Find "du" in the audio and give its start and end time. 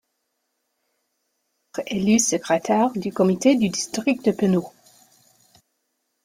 2.93-3.13, 3.55-3.69